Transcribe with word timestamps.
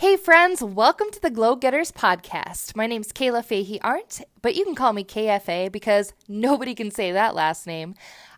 Hey, 0.00 0.16
friends, 0.16 0.62
welcome 0.62 1.10
to 1.10 1.20
the 1.20 1.28
Glow 1.28 1.56
Getters 1.56 1.92
podcast. 1.92 2.74
My 2.74 2.86
name's 2.86 3.12
Kayla 3.12 3.44
Fahey 3.44 3.78
Arndt, 3.82 4.22
but 4.40 4.54
you 4.54 4.64
can 4.64 4.74
call 4.74 4.94
me 4.94 5.04
KFA 5.04 5.70
because 5.70 6.14
nobody 6.26 6.74
can 6.74 6.90
say 6.90 7.12
that 7.12 7.34
last 7.34 7.66
name. 7.66 7.94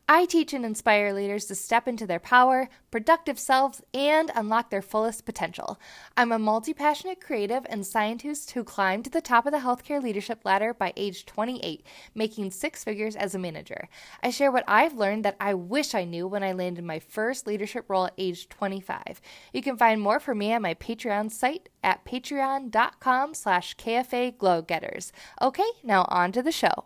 I 0.08 0.24
teach 0.24 0.52
and 0.52 0.64
inspire 0.64 1.12
leaders 1.12 1.46
to 1.46 1.54
step 1.54 1.86
into 1.86 2.06
their 2.06 2.18
power, 2.18 2.68
productive 2.90 3.38
selves, 3.38 3.80
and 3.94 4.30
unlock 4.34 4.68
their 4.68 4.82
fullest 4.82 5.24
potential. 5.24 5.78
I'm 6.16 6.32
a 6.32 6.38
multi 6.38 6.74
passionate 6.74 7.20
creative 7.20 7.64
and 7.68 7.86
scientist 7.86 8.50
who 8.50 8.64
climbed 8.64 9.04
to 9.04 9.10
the 9.10 9.20
top 9.20 9.46
of 9.46 9.52
the 9.52 9.58
healthcare 9.58 10.02
leadership 10.02 10.40
ladder 10.44 10.74
by 10.74 10.92
age 10.96 11.24
28, 11.24 11.86
making 12.14 12.50
six 12.50 12.82
figures 12.82 13.14
as 13.14 13.34
a 13.34 13.38
manager. 13.38 13.88
I 14.22 14.30
share 14.30 14.50
what 14.50 14.64
I've 14.66 14.94
learned 14.94 15.24
that 15.24 15.36
I 15.40 15.54
wish 15.54 15.94
I 15.94 16.04
knew 16.04 16.26
when 16.26 16.42
I 16.42 16.52
landed 16.52 16.84
my 16.84 16.98
first 16.98 17.46
leadership 17.46 17.84
role 17.88 18.06
at 18.06 18.14
age 18.18 18.48
25. 18.48 19.20
You 19.52 19.62
can 19.62 19.76
find 19.76 20.00
more 20.00 20.18
from 20.18 20.38
me 20.38 20.52
on 20.52 20.62
my 20.62 20.74
Patreon 20.74 21.30
site 21.30 21.68
at 21.82 22.04
patreon.com 22.04 23.34
slash 23.34 23.76
KFA 23.76 24.36
Glowgetters. 24.36 25.12
Okay, 25.40 25.70
now 25.84 26.06
on 26.08 26.32
to 26.32 26.42
the 26.42 26.52
show. 26.52 26.84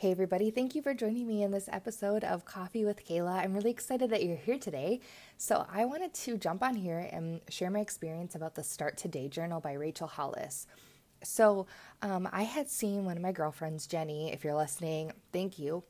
Hey, 0.00 0.12
everybody, 0.12 0.50
thank 0.50 0.74
you 0.74 0.80
for 0.80 0.94
joining 0.94 1.28
me 1.28 1.42
in 1.42 1.50
this 1.50 1.68
episode 1.70 2.24
of 2.24 2.46
Coffee 2.46 2.86
with 2.86 3.06
Kayla. 3.06 3.32
I'm 3.32 3.52
really 3.52 3.70
excited 3.70 4.08
that 4.08 4.24
you're 4.24 4.34
here 4.34 4.56
today. 4.56 5.00
So, 5.36 5.66
I 5.70 5.84
wanted 5.84 6.14
to 6.14 6.38
jump 6.38 6.62
on 6.62 6.74
here 6.74 7.06
and 7.12 7.42
share 7.50 7.70
my 7.70 7.80
experience 7.80 8.34
about 8.34 8.54
the 8.54 8.62
Start 8.62 8.96
Today 8.96 9.28
journal 9.28 9.60
by 9.60 9.74
Rachel 9.74 10.06
Hollis. 10.06 10.66
So, 11.22 11.66
um, 12.00 12.26
I 12.32 12.44
had 12.44 12.70
seen 12.70 13.04
one 13.04 13.18
of 13.18 13.22
my 13.22 13.30
girlfriends, 13.30 13.86
Jenny, 13.86 14.32
if 14.32 14.42
you're 14.42 14.54
listening, 14.54 15.12
thank 15.34 15.58
you, 15.58 15.84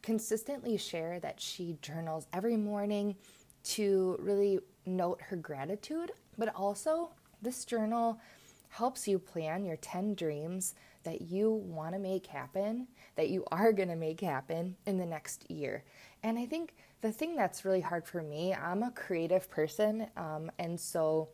consistently 0.00 0.76
share 0.76 1.18
that 1.18 1.40
she 1.40 1.76
journals 1.82 2.28
every 2.32 2.56
morning 2.56 3.16
to 3.64 4.16
really 4.20 4.60
note 4.84 5.20
her 5.22 5.34
gratitude, 5.34 6.12
but 6.38 6.54
also 6.54 7.10
this 7.42 7.64
journal 7.64 8.20
helps 8.68 9.08
you 9.08 9.18
plan 9.18 9.64
your 9.64 9.76
10 9.78 10.14
dreams 10.14 10.74
that 11.06 11.22
you 11.22 11.50
want 11.50 11.94
to 11.94 11.98
make 11.98 12.26
happen, 12.26 12.88
that 13.14 13.30
you 13.30 13.44
are 13.50 13.72
going 13.72 13.88
to 13.88 13.96
make 13.96 14.20
happen 14.20 14.76
in 14.86 14.98
the 14.98 15.06
next 15.06 15.48
year. 15.50 15.84
And 16.22 16.38
I 16.38 16.46
think 16.46 16.74
the 17.00 17.12
thing 17.12 17.36
that's 17.36 17.64
really 17.64 17.80
hard 17.80 18.04
for 18.04 18.22
me, 18.22 18.52
I'm 18.52 18.82
a 18.82 18.90
creative 18.90 19.48
person, 19.48 20.08
um, 20.16 20.50
and 20.58 20.78
so, 20.78 21.28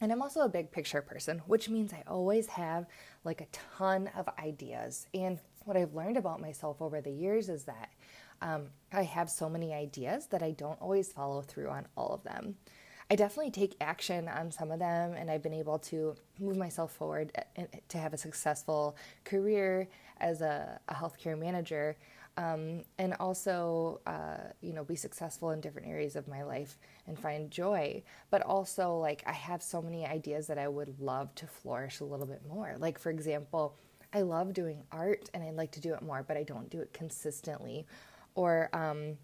and 0.00 0.12
I'm 0.12 0.22
also 0.22 0.42
a 0.42 0.48
big 0.48 0.70
picture 0.70 1.02
person, 1.02 1.42
which 1.46 1.68
means 1.68 1.92
I 1.92 2.04
always 2.06 2.46
have 2.46 2.86
like 3.24 3.40
a 3.40 3.46
ton 3.76 4.08
of 4.16 4.28
ideas. 4.38 5.08
And 5.12 5.40
what 5.64 5.76
I've 5.76 5.94
learned 5.94 6.16
about 6.16 6.40
myself 6.40 6.80
over 6.80 7.00
the 7.00 7.10
years 7.10 7.48
is 7.48 7.64
that 7.64 7.90
um, 8.40 8.68
I 8.92 9.02
have 9.02 9.28
so 9.28 9.48
many 9.48 9.74
ideas 9.74 10.26
that 10.28 10.42
I 10.42 10.52
don't 10.52 10.80
always 10.80 11.12
follow 11.12 11.42
through 11.42 11.68
on 11.68 11.86
all 11.96 12.14
of 12.14 12.22
them. 12.22 12.56
I 13.10 13.16
definitely 13.16 13.50
take 13.50 13.74
action 13.80 14.28
on 14.28 14.52
some 14.52 14.70
of 14.70 14.78
them, 14.78 15.14
and 15.14 15.28
I've 15.28 15.42
been 15.42 15.52
able 15.52 15.80
to 15.80 16.14
move 16.38 16.56
myself 16.56 16.92
forward 16.92 17.32
to 17.88 17.98
have 17.98 18.14
a 18.14 18.16
successful 18.16 18.96
career 19.24 19.88
as 20.20 20.42
a, 20.42 20.78
a 20.88 20.94
healthcare 20.94 21.36
manager, 21.36 21.96
um, 22.36 22.84
and 22.98 23.14
also, 23.18 24.00
uh, 24.06 24.52
you 24.60 24.72
know, 24.72 24.84
be 24.84 24.94
successful 24.94 25.50
in 25.50 25.60
different 25.60 25.88
areas 25.88 26.14
of 26.14 26.28
my 26.28 26.44
life 26.44 26.78
and 27.08 27.18
find 27.18 27.50
joy. 27.50 28.00
But 28.30 28.42
also, 28.42 28.96
like, 28.96 29.24
I 29.26 29.32
have 29.32 29.60
so 29.60 29.82
many 29.82 30.06
ideas 30.06 30.46
that 30.46 30.56
I 30.56 30.68
would 30.68 31.00
love 31.00 31.34
to 31.34 31.48
flourish 31.48 31.98
a 31.98 32.04
little 32.04 32.26
bit 32.26 32.42
more. 32.46 32.76
Like, 32.78 32.96
for 32.96 33.10
example, 33.10 33.74
I 34.14 34.20
love 34.20 34.54
doing 34.54 34.84
art, 34.92 35.28
and 35.34 35.42
I'd 35.42 35.56
like 35.56 35.72
to 35.72 35.80
do 35.80 35.94
it 35.94 36.02
more, 36.02 36.22
but 36.22 36.36
I 36.36 36.44
don't 36.44 36.70
do 36.70 36.80
it 36.80 36.92
consistently. 36.92 37.86
Or, 38.36 38.70
um, 38.72 39.18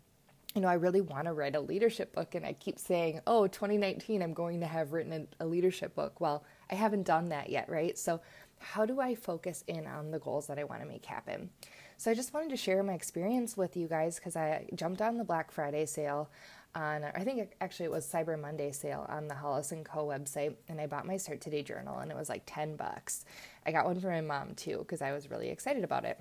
you 0.57 0.63
know, 0.63 0.69
I 0.69 0.75
really 0.75 1.03
want 1.03 1.27
to 1.27 1.35
write 1.35 1.55
a 1.55 1.61
leadership 1.61 2.15
book, 2.15 2.35
and 2.35 2.47
I 2.47 2.55
keep 2.55 2.79
saying, 2.79 3.21
oh, 3.27 3.47
2019, 3.47 4.23
I'm 4.23 4.33
going 4.33 4.61
to 4.61 4.67
have 4.67 4.95
written 4.95 5.29
a, 5.39 5.45
a, 5.45 5.47
leadership 5.47 5.95
book. 5.95 6.19
Well, 6.19 6.45
I 6.71 6.75
haven't 6.77 7.03
done 7.03 7.29
that 7.29 7.51
yet, 7.51 7.69
right? 7.69 7.97
So, 7.99 8.23
how 8.59 8.87
do 8.87 8.99
I 8.99 9.15
focus 9.15 9.63
in 9.67 9.87
on 9.87 10.11
the 10.11 10.19
goals 10.19 10.47
that 10.47 10.59
I 10.59 10.65
want 10.65 10.81
to 10.81 10.89
make 10.89 11.05
happen? 11.05 11.51
So, 11.99 12.11
I 12.11 12.15
just 12.15 12.33
wanted 12.33 12.49
to 12.51 12.57
share 12.57 12.83
my 12.83 12.95
experience 12.95 13.55
with 13.55 13.77
you 13.77 13.87
guys 13.87 14.17
because 14.17 14.35
I 14.35 14.67
jumped 14.75 15.03
on 15.03 15.19
the 15.19 15.25
Black 15.25 15.51
Friday 15.51 15.85
sale 15.85 16.31
on, 16.75 17.05
I 17.05 17.23
think 17.23 17.55
actually 17.61 17.87
it 17.87 17.93
was 17.93 18.11
Cyber 18.11 18.41
Monday 18.41 18.73
sale 18.73 19.05
on 19.11 19.29
the 19.29 19.35
Hollis 19.35 19.75
& 19.79 19.85
Co 19.85 20.07
website, 20.07 20.55
and 20.71 20.81
I 20.81 20.87
bought 20.87 21.07
my 21.07 21.19
Start 21.19 21.43
Today 21.43 21.63
journal, 21.63 21.99
and 21.99 22.11
it 22.11 22.17
was 22.17 22.31
like 22.31 22.45
10 22.47 22.77
bucks. 22.77 23.27
I 23.67 23.73
got 23.73 23.85
one 23.85 24.01
for 24.01 24.09
my 24.09 24.23
mom 24.23 24.55
too 24.55 24.79
because 24.79 25.03
I 25.03 25.13
was 25.13 25.31
really 25.31 25.51
excited 25.51 25.85
about 25.85 26.07
it. 26.07 26.19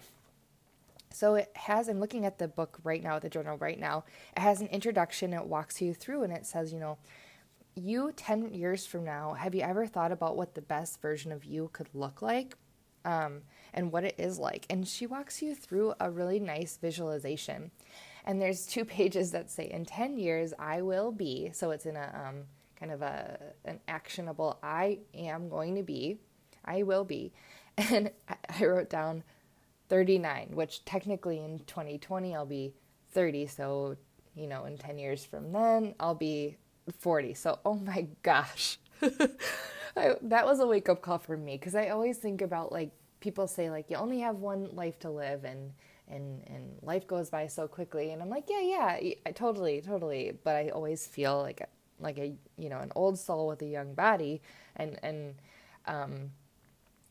So 1.15 1.35
it 1.35 1.49
has, 1.55 1.87
I'm 1.87 2.01
looking 2.01 2.25
at 2.25 2.39
the 2.39 2.47
book 2.49 2.77
right 2.83 3.01
now, 3.01 3.19
the 3.19 3.29
journal 3.29 3.57
right 3.57 3.79
now. 3.79 4.03
It 4.35 4.41
has 4.41 4.59
an 4.59 4.67
introduction, 4.67 5.31
it 5.31 5.45
walks 5.45 5.81
you 5.81 5.93
through, 5.93 6.23
and 6.23 6.33
it 6.33 6.45
says, 6.45 6.73
you 6.73 6.79
know, 6.79 6.97
you 7.73 8.11
10 8.11 8.53
years 8.53 8.85
from 8.85 9.05
now, 9.05 9.33
have 9.33 9.55
you 9.55 9.61
ever 9.61 9.87
thought 9.87 10.11
about 10.11 10.35
what 10.35 10.55
the 10.55 10.61
best 10.61 11.01
version 11.01 11.31
of 11.31 11.45
you 11.45 11.69
could 11.71 11.87
look 11.93 12.21
like 12.21 12.55
um, 13.05 13.43
and 13.73 13.93
what 13.93 14.03
it 14.03 14.15
is 14.17 14.39
like? 14.39 14.65
And 14.69 14.85
she 14.85 15.07
walks 15.07 15.41
you 15.41 15.55
through 15.55 15.93
a 16.01 16.11
really 16.11 16.39
nice 16.39 16.75
visualization. 16.75 17.71
And 18.25 18.41
there's 18.41 18.67
two 18.67 18.83
pages 18.97 19.31
that 19.31 19.49
say, 19.49 19.71
in 19.71 19.85
10 19.85 20.17
years, 20.17 20.53
I 20.59 20.81
will 20.81 21.13
be. 21.13 21.49
So 21.53 21.71
it's 21.71 21.85
in 21.85 21.95
a 21.95 22.27
um, 22.27 22.43
kind 22.77 22.91
of 22.91 23.01
a, 23.01 23.39
an 23.63 23.79
actionable, 23.87 24.59
I 24.61 24.99
am 25.13 25.47
going 25.47 25.75
to 25.75 25.83
be, 25.83 26.17
I 26.65 26.83
will 26.83 27.05
be. 27.05 27.31
And 27.77 28.11
I 28.49 28.65
wrote 28.65 28.89
down, 28.89 29.23
39, 29.89 30.49
which 30.53 30.83
technically 30.85 31.39
in 31.39 31.59
2020 31.67 32.35
I'll 32.35 32.45
be 32.45 32.73
30. 33.11 33.47
So, 33.47 33.95
you 34.35 34.47
know, 34.47 34.65
in 34.65 34.77
10 34.77 34.97
years 34.97 35.23
from 35.23 35.51
then, 35.51 35.95
I'll 35.99 36.15
be 36.15 36.57
40. 36.99 37.33
So, 37.33 37.59
oh 37.65 37.75
my 37.75 38.07
gosh. 38.23 38.79
I, 39.97 40.15
that 40.23 40.45
was 40.45 40.59
a 40.59 40.67
wake 40.67 40.89
up 40.89 41.01
call 41.01 41.19
for 41.19 41.37
me 41.37 41.57
because 41.57 41.75
I 41.75 41.89
always 41.89 42.17
think 42.17 42.41
about 42.41 42.71
like 42.71 42.91
people 43.19 43.47
say 43.47 43.69
like 43.69 43.89
you 43.89 43.95
only 43.95 44.19
have 44.19 44.35
one 44.37 44.69
life 44.75 44.99
to 44.99 45.09
live 45.09 45.45
and 45.45 45.71
and 46.07 46.43
and 46.47 46.77
life 46.81 47.07
goes 47.07 47.29
by 47.29 47.47
so 47.47 47.67
quickly 47.67 48.11
and 48.11 48.21
I'm 48.21 48.29
like 48.29 48.45
yeah 48.49 48.61
yeah 48.61 49.15
I, 49.25 49.31
totally 49.31 49.81
totally 49.81 50.37
but 50.43 50.55
I 50.55 50.69
always 50.69 51.07
feel 51.07 51.41
like 51.41 51.61
a, 51.61 51.67
like 51.99 52.17
a 52.17 52.33
you 52.57 52.69
know 52.69 52.79
an 52.79 52.91
old 52.95 53.17
soul 53.17 53.47
with 53.47 53.61
a 53.61 53.65
young 53.65 53.93
body 53.93 54.41
and 54.75 54.99
and 55.01 55.35
um 55.87 56.31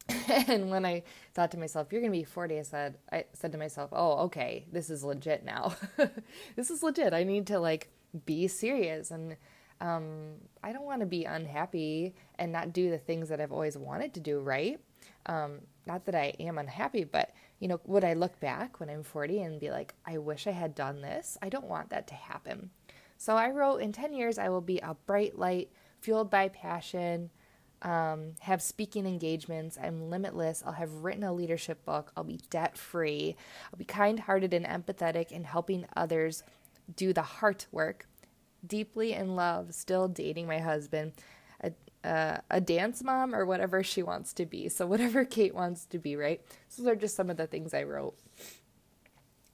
and 0.49 0.71
when 0.71 0.85
I 0.85 1.03
thought 1.33 1.51
to 1.53 1.59
myself, 1.59 1.89
"You're 1.91 2.01
going 2.01 2.13
to 2.13 2.19
be 2.19 2.25
40," 2.25 2.59
I 2.59 2.63
said, 2.63 2.99
I 3.11 3.25
said 3.33 3.53
to 3.53 3.59
myself, 3.59 3.91
"Oh, 3.93 4.25
okay, 4.25 4.67
this 4.71 4.91
is 4.91 5.03
legit 5.03 5.45
now. 5.45 5.75
this 6.57 6.71
is 6.71 6.83
legit. 6.83 7.15
I 7.15 7.25
need 7.25 7.47
to 7.49 7.59
like 7.59 7.91
be 8.27 8.47
serious, 8.49 9.11
and 9.11 9.37
um, 9.81 10.35
I 10.63 10.73
don't 10.73 10.85
want 10.85 11.01
to 11.01 11.07
be 11.07 11.25
unhappy 11.25 12.15
and 12.39 12.53
not 12.53 12.73
do 12.73 12.91
the 12.91 12.99
things 12.99 13.29
that 13.31 13.41
I've 13.41 13.53
always 13.53 13.79
wanted 13.79 14.13
to 14.15 14.21
do. 14.21 14.41
Right? 14.41 14.79
Um, 15.27 15.61
not 15.87 16.05
that 16.05 16.15
I 16.15 16.35
am 16.39 16.59
unhappy, 16.59 17.05
but 17.05 17.31
you 17.59 17.69
know, 17.69 17.81
would 17.87 18.05
I 18.05 18.13
look 18.13 18.39
back 18.41 18.81
when 18.81 18.91
I'm 18.91 19.03
40 19.03 19.41
and 19.41 19.61
be 19.61 19.71
like, 19.71 19.95
"I 20.05 20.19
wish 20.19 20.47
I 20.47 20.53
had 20.53 20.75
done 20.75 21.01
this"? 21.01 21.39
I 21.41 21.49
don't 21.49 21.69
want 21.69 21.89
that 21.91 22.07
to 22.09 22.15
happen. 22.15 22.71
So 23.17 23.37
I 23.37 23.49
wrote, 23.51 23.79
"In 23.79 23.93
10 23.93 24.13
years, 24.13 24.39
I 24.39 24.51
will 24.51 24.61
be 24.61 24.81
a 24.81 24.95
bright 25.07 25.39
light, 25.39 25.71
fueled 26.01 26.31
by 26.31 26.49
passion." 26.51 27.31
Um, 27.85 28.33
have 28.41 28.63
speaking 28.63 29.07
engagements. 29.07 29.79
I'm 29.81 30.09
limitless. 30.11 30.63
I'll 30.67 30.73
have 30.73 30.91
written 31.05 31.23
a 31.23 31.33
leadership 31.33 31.85
book. 31.85 32.11
I'll 32.17 32.25
be 32.25 32.41
debt 32.49 32.79
free. 32.79 33.37
I'll 33.73 33.79
be 33.79 33.85
kind 33.85 34.19
hearted 34.21 34.55
and 34.55 34.65
empathetic 34.65 35.31
in 35.31 35.45
helping 35.45 35.87
others 35.95 36.43
do 36.97 37.13
the 37.13 37.23
heart 37.23 37.67
work. 37.71 38.09
Deeply 38.67 39.13
in 39.13 39.37
love, 39.37 39.75
still 39.75 40.09
dating 40.09 40.47
my 40.47 40.59
husband, 40.59 41.13
a, 41.63 41.73
uh, 42.09 42.39
a 42.51 42.61
dance 42.63 43.05
mom 43.05 43.35
or 43.35 43.45
whatever 43.45 43.83
she 43.83 44.03
wants 44.03 44.33
to 44.33 44.47
be. 44.47 44.71
So, 44.71 44.87
whatever 44.87 45.25
Kate 45.27 45.55
wants 45.55 45.85
to 45.87 45.99
be, 45.99 46.17
right? 46.17 46.41
Those 46.77 46.87
are 46.87 46.97
just 46.97 47.15
some 47.15 47.29
of 47.29 47.37
the 47.37 47.47
things 47.47 47.75
I 47.75 47.83
wrote. 47.83 48.17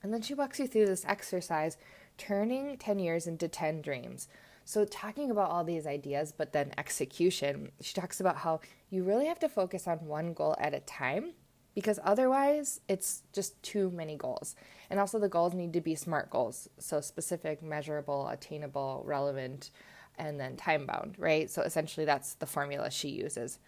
And 0.03 0.15
then 0.15 0.23
she 0.23 0.35
walks 0.35 0.61
you 0.61 0.69
through 0.69 0.87
this 0.87 1.05
exercise, 1.05 1.77
turning 2.17 2.79
10 2.79 3.01
years 3.01 3.27
into 3.27 3.49
10 3.49 3.83
dreams. 3.83 4.29
So, 4.65 4.85
talking 4.85 5.31
about 5.31 5.51
all 5.51 5.65
these 5.65 5.87
ideas, 5.87 6.33
but 6.37 6.53
then 6.53 6.73
execution, 6.79 7.73
she 7.81 7.95
talks 7.95 8.21
about 8.21 8.39
how 8.39 8.61
you 8.91 9.03
really 9.03 9.27
have 9.27 9.39
to 9.41 9.49
focus 9.49 9.89
on 9.89 10.07
one 10.07 10.33
goal 10.33 10.55
at 10.59 10.75
a 10.75 10.81
time 10.81 11.33
because 11.75 11.99
otherwise 12.05 12.81
it's 12.89 13.23
just 13.33 13.61
too 13.63 13.91
many 13.91 14.17
goals. 14.17 14.55
And 14.89 15.01
also, 15.01 15.19
the 15.19 15.29
goals 15.29 15.55
need 15.55 15.73
to 15.73 15.81
be 15.81 15.95
SMART 15.95 16.31
goals. 16.31 16.69
So, 16.79 17.01
specific, 17.01 17.63
measurable, 17.63 18.29
attainable, 18.29 19.03
relevant, 19.05 19.71
and 20.19 20.39
then 20.39 20.57
time 20.57 20.87
bound, 20.87 21.17
right? 21.19 21.51
So, 21.51 21.63
essentially, 21.63 22.07
that's 22.07 22.35
the 22.35 22.47
formula 22.47 22.91
she 22.91 23.09
uses. 23.09 23.59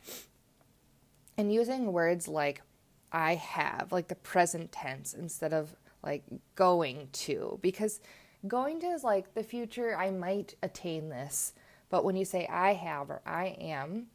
And 1.36 1.52
using 1.52 1.92
words 1.92 2.28
like 2.28 2.62
I 3.10 3.34
have, 3.34 3.92
like 3.92 4.08
the 4.08 4.14
present 4.14 4.72
tense, 4.72 5.14
instead 5.14 5.52
of 5.52 5.74
like 6.04 6.24
going 6.54 7.08
to, 7.12 7.58
because 7.62 8.00
Going 8.46 8.80
to 8.80 8.86
is 8.86 9.04
like 9.04 9.34
the 9.34 9.42
future, 9.42 9.96
I 9.96 10.10
might 10.10 10.54
attain 10.62 11.08
this. 11.08 11.52
But 11.90 12.04
when 12.04 12.16
you 12.16 12.24
say 12.24 12.46
I 12.46 12.72
have 12.72 13.10
or 13.10 13.20
I 13.26 13.56
am, 13.60 14.06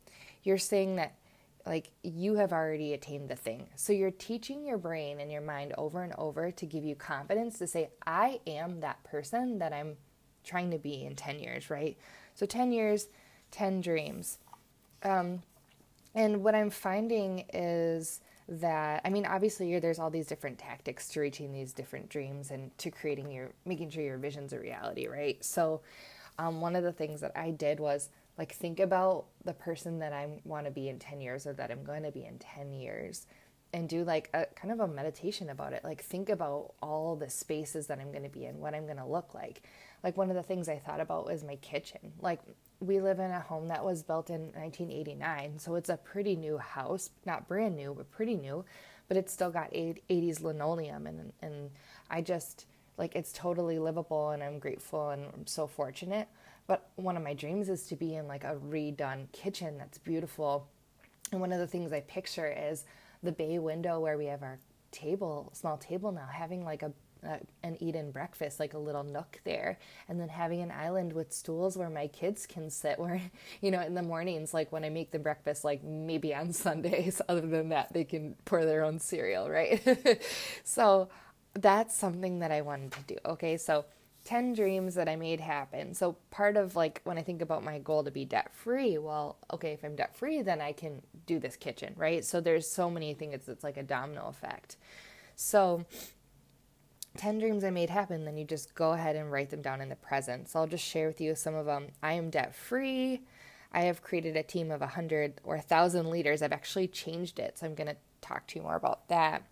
you're 0.43 0.57
saying 0.57 0.95
that 0.97 1.13
like 1.65 1.91
you 2.01 2.35
have 2.35 2.53
already 2.53 2.93
attained 2.93 3.29
the 3.29 3.35
thing. 3.35 3.67
So 3.75 3.93
you're 3.93 4.11
teaching 4.11 4.65
your 4.65 4.77
brain 4.77 5.19
and 5.19 5.31
your 5.31 5.41
mind 5.41 5.73
over 5.77 6.01
and 6.01 6.13
over 6.17 6.49
to 6.49 6.65
give 6.65 6.83
you 6.83 6.95
confidence 6.95 7.59
to 7.59 7.67
say, 7.67 7.89
I 8.05 8.39
am 8.47 8.79
that 8.79 9.03
person 9.03 9.59
that 9.59 9.73
I'm 9.73 9.97
trying 10.43 10.71
to 10.71 10.77
be 10.77 11.03
in 11.03 11.15
10 11.15 11.39
years, 11.39 11.69
right? 11.69 11.97
So 12.35 12.45
10 12.45 12.71
years, 12.71 13.09
10 13.51 13.81
dreams. 13.81 14.39
Um, 15.03 15.43
and 16.15 16.43
what 16.43 16.55
I'm 16.55 16.69
finding 16.69 17.45
is 17.53 18.21
that, 18.49 19.01
I 19.03 19.09
mean, 19.09 19.25
obviously, 19.25 19.77
there's 19.79 19.99
all 19.99 20.09
these 20.09 20.27
different 20.27 20.57
tactics 20.57 21.09
to 21.09 21.19
reaching 21.19 21.51
these 21.51 21.73
different 21.73 22.09
dreams 22.09 22.51
and 22.51 22.75
to 22.79 22.89
creating 22.91 23.31
your, 23.31 23.51
making 23.65 23.89
sure 23.89 24.03
your 24.03 24.17
vision's 24.17 24.53
a 24.53 24.59
reality, 24.59 25.07
right? 25.07 25.43
So, 25.43 25.81
um, 26.39 26.61
one 26.61 26.75
of 26.75 26.83
the 26.83 26.91
things 26.91 27.21
that 27.21 27.31
I 27.35 27.51
did 27.51 27.79
was 27.79 28.09
like 28.37 28.53
think 28.53 28.79
about 28.79 29.25
the 29.43 29.53
person 29.53 29.99
that 29.99 30.13
I 30.13 30.27
want 30.43 30.65
to 30.65 30.71
be 30.71 30.89
in 30.89 30.99
10 30.99 31.21
years 31.21 31.47
or 31.47 31.53
that 31.53 31.71
I'm 31.71 31.83
going 31.83 32.03
to 32.03 32.11
be 32.11 32.25
in 32.25 32.37
10 32.37 32.71
years 32.73 33.25
and 33.73 33.89
do 33.89 34.03
like 34.03 34.29
a 34.33 34.45
kind 34.55 34.71
of 34.71 34.79
a 34.79 34.87
meditation 34.87 35.49
about 35.49 35.73
it. 35.73 35.83
Like 35.83 36.03
think 36.03 36.29
about 36.29 36.73
all 36.81 37.15
the 37.15 37.29
spaces 37.29 37.87
that 37.87 37.99
I'm 37.99 38.11
going 38.11 38.23
to 38.23 38.29
be 38.29 38.45
in, 38.45 38.59
what 38.59 38.73
I'm 38.73 38.85
going 38.85 38.97
to 38.97 39.05
look 39.05 39.33
like. 39.33 39.63
Like 40.03 40.15
one 40.15 40.29
of 40.29 40.35
the 40.35 40.43
things 40.43 40.69
I 40.69 40.77
thought 40.77 41.01
about 41.01 41.25
was 41.25 41.43
my 41.43 41.55
kitchen. 41.57 42.13
Like 42.21 42.39
we 42.79 42.99
live 42.99 43.19
in 43.19 43.31
a 43.31 43.39
home 43.39 43.67
that 43.69 43.83
was 43.83 44.03
built 44.03 44.29
in 44.29 44.41
1989, 44.53 45.59
so 45.59 45.75
it's 45.75 45.89
a 45.89 45.97
pretty 45.97 46.35
new 46.35 46.57
house, 46.57 47.09
not 47.25 47.47
brand 47.47 47.75
new, 47.75 47.93
but 47.95 48.11
pretty 48.11 48.35
new, 48.35 48.63
but 49.07 49.17
it's 49.17 49.33
still 49.33 49.49
got 49.49 49.71
80s 49.71 50.41
linoleum 50.41 51.07
and 51.07 51.33
and 51.41 51.71
I 52.09 52.21
just 52.21 52.65
like 52.97 53.15
it's 53.15 53.31
totally 53.31 53.79
livable 53.79 54.31
and 54.31 54.43
I'm 54.43 54.59
grateful 54.59 55.09
and 55.09 55.25
I'm 55.33 55.47
so 55.47 55.67
fortunate. 55.67 56.27
But 56.67 56.89
one 56.95 57.15
of 57.15 57.23
my 57.23 57.33
dreams 57.33 57.69
is 57.69 57.87
to 57.87 57.95
be 57.95 58.15
in 58.15 58.27
like 58.27 58.43
a 58.43 58.55
redone 58.55 59.31
kitchen 59.31 59.77
that's 59.77 59.97
beautiful. 59.97 60.67
And 61.31 61.39
one 61.39 61.53
of 61.53 61.59
the 61.59 61.67
things 61.67 61.93
I 61.93 62.01
picture 62.01 62.47
is 62.47 62.85
the 63.23 63.31
bay 63.31 63.59
window 63.59 63.99
where 63.99 64.17
we 64.17 64.25
have 64.25 64.43
our 64.43 64.59
table, 64.91 65.49
small 65.53 65.77
table 65.77 66.11
now, 66.11 66.27
having 66.31 66.65
like 66.65 66.83
a 66.83 66.91
uh, 67.27 67.37
an 67.63 67.77
Eden 67.81 68.11
breakfast, 68.11 68.59
like 68.59 68.73
a 68.73 68.77
little 68.77 69.03
nook 69.03 69.39
there, 69.43 69.77
and 70.07 70.19
then 70.19 70.29
having 70.29 70.61
an 70.61 70.71
island 70.71 71.13
with 71.13 71.33
stools 71.33 71.77
where 71.77 71.89
my 71.89 72.07
kids 72.07 72.45
can 72.45 72.69
sit. 72.69 72.97
Where, 73.07 73.21
you 73.61 73.71
know, 73.71 73.81
in 73.81 73.93
the 73.93 74.01
mornings, 74.01 74.53
like 74.53 74.71
when 74.71 74.83
I 74.83 74.89
make 74.89 75.11
the 75.11 75.19
breakfast, 75.19 75.63
like 75.63 75.83
maybe 75.83 76.33
on 76.33 76.53
Sundays, 76.67 77.21
other 77.29 77.41
than 77.41 77.69
that, 77.69 77.93
they 77.93 78.03
can 78.03 78.35
pour 78.45 78.65
their 78.65 78.83
own 78.83 78.99
cereal, 78.99 79.49
right? 79.49 79.81
so 80.63 81.09
that's 81.53 81.95
something 81.95 82.39
that 82.39 82.51
I 82.51 82.61
wanted 82.61 82.91
to 82.93 83.01
do. 83.01 83.15
Okay, 83.25 83.57
so 83.57 83.85
10 84.27 84.53
dreams 84.53 84.95
that 84.95 85.07
I 85.07 85.15
made 85.15 85.39
happen. 85.39 85.93
So, 85.93 86.17
part 86.31 86.57
of 86.57 86.75
like 86.75 86.99
when 87.05 87.17
I 87.17 87.23
think 87.23 87.41
about 87.41 87.63
my 87.63 87.79
goal 87.79 88.03
to 88.03 88.11
be 88.11 88.25
debt 88.25 88.53
free, 88.53 88.97
well, 88.97 89.37
okay, 89.53 89.71
if 89.71 89.85
I'm 89.85 89.95
debt 89.95 90.17
free, 90.17 90.41
then 90.41 90.59
I 90.59 90.73
can 90.73 91.01
do 91.25 91.39
this 91.39 91.55
kitchen, 91.55 91.93
right? 91.95 92.25
So, 92.25 92.41
there's 92.41 92.67
so 92.69 92.89
many 92.89 93.13
things, 93.13 93.47
it's 93.47 93.63
like 93.63 93.77
a 93.77 93.83
domino 93.83 94.27
effect. 94.27 94.75
So, 95.37 95.85
10 97.17 97.39
dreams 97.39 97.63
I 97.63 97.69
made 97.69 97.89
happen, 97.89 98.25
then 98.25 98.37
you 98.37 98.45
just 98.45 98.75
go 98.75 98.93
ahead 98.93 99.15
and 99.15 99.31
write 99.31 99.49
them 99.49 99.61
down 99.61 99.81
in 99.81 99.89
the 99.89 99.95
present. 99.95 100.49
So, 100.49 100.59
I'll 100.59 100.67
just 100.67 100.85
share 100.85 101.07
with 101.07 101.19
you 101.19 101.35
some 101.35 101.55
of 101.55 101.65
them. 101.65 101.87
I 102.01 102.13
am 102.13 102.29
debt 102.29 102.55
free. 102.55 103.21
I 103.73 103.81
have 103.81 104.01
created 104.01 104.37
a 104.37 104.43
team 104.43 104.71
of 104.71 104.79
100 104.79 105.41
or 105.43 105.55
1,000 105.55 106.09
leaders. 106.09 106.41
I've 106.41 106.53
actually 106.53 106.87
changed 106.87 107.39
it. 107.39 107.57
So, 107.57 107.65
I'm 107.65 107.75
going 107.75 107.89
to 107.89 107.97
talk 108.21 108.47
to 108.47 108.55
you 108.55 108.63
more 108.63 108.75
about 108.75 109.07
that. 109.09 109.43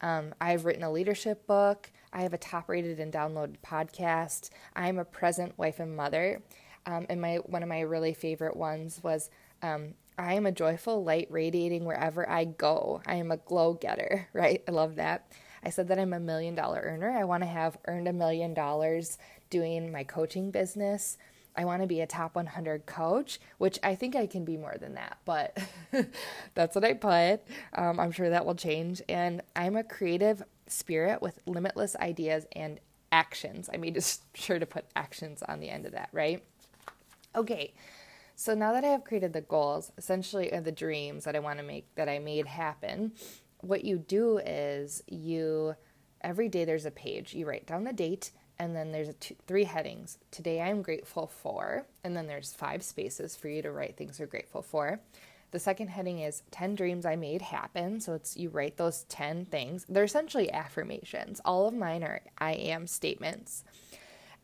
Um, 0.00 0.34
I've 0.40 0.64
written 0.64 0.82
a 0.82 0.92
leadership 0.92 1.46
book. 1.46 1.90
I 2.12 2.22
have 2.22 2.34
a 2.34 2.38
top 2.38 2.68
rated 2.68 3.00
and 3.00 3.12
downloaded 3.12 3.56
podcast. 3.64 4.50
I'm 4.76 4.98
a 4.98 5.04
present 5.04 5.56
wife 5.58 5.80
and 5.80 5.96
mother. 5.96 6.42
Um, 6.86 7.06
and 7.08 7.20
my 7.20 7.36
one 7.36 7.62
of 7.62 7.68
my 7.68 7.80
really 7.80 8.12
favorite 8.12 8.56
ones 8.56 9.00
was 9.02 9.30
um, 9.62 9.94
I 10.18 10.34
am 10.34 10.46
a 10.46 10.52
joyful 10.52 11.02
light 11.02 11.28
radiating 11.30 11.84
wherever 11.84 12.28
I 12.28 12.44
go. 12.44 13.00
I 13.06 13.16
am 13.16 13.30
a 13.32 13.38
glow 13.38 13.74
getter, 13.74 14.28
right? 14.32 14.62
I 14.68 14.70
love 14.70 14.96
that. 14.96 15.26
I 15.64 15.70
said 15.70 15.88
that 15.88 15.98
I'm 15.98 16.12
a 16.12 16.20
million 16.20 16.54
dollar 16.54 16.80
earner. 16.80 17.10
I 17.10 17.24
want 17.24 17.42
to 17.42 17.48
have 17.48 17.78
earned 17.86 18.06
a 18.06 18.12
million 18.12 18.54
dollars 18.54 19.18
doing 19.50 19.90
my 19.90 20.04
coaching 20.04 20.50
business. 20.50 21.16
I 21.56 21.64
want 21.64 21.82
to 21.82 21.88
be 21.88 22.00
a 22.00 22.06
top 22.06 22.34
100 22.34 22.84
coach, 22.86 23.38
which 23.58 23.78
I 23.82 23.94
think 23.94 24.16
I 24.16 24.26
can 24.26 24.44
be 24.44 24.56
more 24.56 24.76
than 24.78 24.94
that, 24.94 25.18
but 25.24 25.56
that's 26.54 26.74
what 26.74 26.84
I 26.84 26.94
put. 26.94 27.42
Um, 27.74 28.00
I'm 28.00 28.10
sure 28.10 28.28
that 28.28 28.44
will 28.44 28.56
change. 28.56 29.00
And 29.08 29.40
I'm 29.54 29.76
a 29.76 29.84
creative 29.84 30.42
spirit 30.66 31.22
with 31.22 31.38
limitless 31.46 31.94
ideas 31.96 32.46
and 32.52 32.80
actions. 33.12 33.70
I 33.72 33.76
made 33.76 34.02
sure 34.34 34.58
to 34.58 34.66
put 34.66 34.84
actions 34.96 35.42
on 35.42 35.60
the 35.60 35.70
end 35.70 35.86
of 35.86 35.92
that, 35.92 36.08
right? 36.12 36.42
Okay. 37.36 37.72
So 38.36 38.54
now 38.54 38.72
that 38.72 38.84
I 38.84 38.88
have 38.88 39.04
created 39.04 39.32
the 39.32 39.42
goals, 39.42 39.92
essentially 39.96 40.50
the 40.50 40.72
dreams 40.72 41.22
that 41.24 41.36
I 41.36 41.38
want 41.38 41.60
to 41.60 41.64
make 41.64 41.94
that 41.94 42.08
I 42.08 42.18
made 42.18 42.46
happen, 42.46 43.12
what 43.64 43.84
you 43.84 43.98
do 43.98 44.38
is 44.38 45.02
you 45.06 45.74
every 46.20 46.48
day 46.48 46.64
there's 46.64 46.86
a 46.86 46.90
page. 46.90 47.34
You 47.34 47.46
write 47.46 47.66
down 47.66 47.84
the 47.84 47.92
date 47.92 48.30
and 48.58 48.74
then 48.74 48.92
there's 48.92 49.12
two, 49.16 49.34
three 49.46 49.64
headings. 49.64 50.18
Today 50.30 50.60
I'm 50.60 50.82
grateful 50.82 51.26
for, 51.26 51.86
and 52.04 52.16
then 52.16 52.26
there's 52.26 52.52
five 52.52 52.82
spaces 52.82 53.36
for 53.36 53.48
you 53.48 53.62
to 53.62 53.72
write 53.72 53.96
things 53.96 54.18
you're 54.18 54.28
grateful 54.28 54.62
for. 54.62 55.00
The 55.50 55.58
second 55.58 55.88
heading 55.88 56.20
is 56.20 56.42
10 56.50 56.74
dreams 56.74 57.06
I 57.06 57.16
made 57.16 57.42
happen. 57.42 58.00
So 58.00 58.14
it's 58.14 58.36
you 58.36 58.48
write 58.48 58.76
those 58.76 59.04
10 59.04 59.44
things. 59.46 59.86
They're 59.88 60.04
essentially 60.04 60.52
affirmations. 60.52 61.40
All 61.44 61.68
of 61.68 61.74
mine 61.74 62.02
are 62.02 62.20
I 62.38 62.52
am 62.52 62.86
statements. 62.86 63.64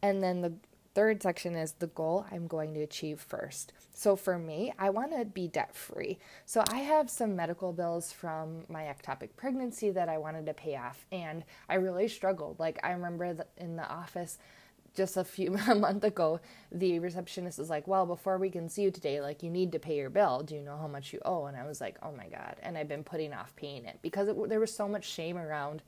And 0.03 0.23
then 0.23 0.41
the 0.41 0.53
third 1.01 1.23
section 1.23 1.55
is 1.57 1.73
the 1.73 1.87
goal 1.87 2.27
I'm 2.31 2.47
going 2.47 2.75
to 2.75 2.83
achieve 2.83 3.21
first. 3.21 3.73
So 3.95 4.17
for 4.17 4.39
me, 4.39 4.71
I 4.79 4.91
want 4.91 5.17
to 5.17 5.25
be 5.25 5.49
debt 5.49 5.75
free. 5.75 6.19
So 6.45 6.63
I 6.69 6.81
have 6.81 7.09
some 7.09 7.35
medical 7.35 7.73
bills 7.73 8.13
from 8.13 8.65
my 8.69 8.83
ectopic 8.83 9.31
pregnancy 9.35 9.89
that 9.93 10.11
I 10.11 10.19
wanted 10.19 10.45
to 10.45 10.53
pay 10.53 10.77
off, 10.77 11.07
and 11.11 11.43
I 11.71 11.77
really 11.77 12.07
struggled. 12.07 12.59
Like 12.61 12.79
I 12.83 12.91
remember 12.91 13.35
in 13.57 13.77
the 13.77 13.91
office 13.91 14.37
just 14.95 15.17
a 15.17 15.25
few 15.25 15.57
a 15.69 15.75
month 15.75 16.05
ago, 16.05 16.39
the 16.71 16.99
receptionist 16.99 17.59
was 17.59 17.71
like, 17.71 17.89
"Well, 17.89 18.05
before 18.05 18.37
we 18.37 18.51
can 18.51 18.69
see 18.69 18.83
you 18.83 18.91
today, 18.91 19.23
like 19.23 19.43
you 19.43 19.49
need 19.49 19.73
to 19.73 19.79
pay 19.79 19.97
your 19.97 20.11
bill. 20.11 20.43
Do 20.43 20.55
you 20.55 20.61
know 20.61 20.77
how 20.77 20.87
much 20.87 21.15
you 21.15 21.21
owe?" 21.25 21.47
And 21.47 21.57
I 21.57 21.67
was 21.67 21.81
like, 21.81 21.97
"Oh 22.03 22.13
my 22.13 22.27
god!" 22.29 22.57
And 22.63 22.77
I've 22.77 22.89
been 22.89 23.05
putting 23.05 23.33
off 23.33 23.57
paying 23.57 23.87
it 23.87 24.01
because 24.03 24.29
it, 24.29 24.37
there 24.51 24.61
was 24.61 24.75
so 24.75 24.87
much 24.87 25.09
shame 25.09 25.39
around 25.39 25.81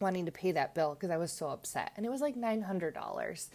wanting 0.00 0.24
to 0.24 0.32
pay 0.32 0.52
that 0.52 0.74
bill 0.74 0.94
because 0.94 1.10
I 1.10 1.18
was 1.18 1.30
so 1.30 1.48
upset, 1.48 1.92
and 1.94 2.06
it 2.06 2.08
was 2.08 2.22
like 2.22 2.36
nine 2.36 2.62
hundred 2.62 2.94
dollars 2.94 3.50